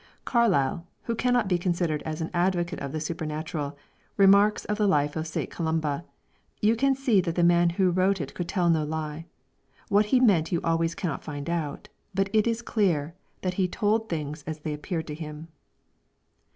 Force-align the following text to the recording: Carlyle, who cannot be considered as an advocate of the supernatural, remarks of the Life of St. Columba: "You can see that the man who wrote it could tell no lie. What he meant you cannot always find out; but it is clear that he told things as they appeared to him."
Carlyle, 0.25 0.87
who 1.03 1.13
cannot 1.13 1.47
be 1.47 1.59
considered 1.59 2.01
as 2.07 2.21
an 2.21 2.31
advocate 2.33 2.79
of 2.79 2.91
the 2.91 2.99
supernatural, 2.99 3.77
remarks 4.17 4.65
of 4.65 4.79
the 4.79 4.87
Life 4.87 5.15
of 5.15 5.27
St. 5.27 5.51
Columba: 5.51 6.05
"You 6.59 6.75
can 6.75 6.95
see 6.95 7.21
that 7.21 7.35
the 7.35 7.43
man 7.43 7.69
who 7.69 7.91
wrote 7.91 8.19
it 8.19 8.33
could 8.33 8.47
tell 8.47 8.67
no 8.71 8.83
lie. 8.83 9.25
What 9.89 10.07
he 10.07 10.19
meant 10.19 10.51
you 10.51 10.59
cannot 10.59 10.71
always 10.71 10.95
find 10.95 11.47
out; 11.51 11.87
but 12.15 12.31
it 12.33 12.47
is 12.47 12.63
clear 12.63 13.13
that 13.43 13.53
he 13.61 13.67
told 13.67 14.09
things 14.09 14.43
as 14.47 14.61
they 14.61 14.73
appeared 14.73 15.05
to 15.05 15.13
him." 15.13 15.49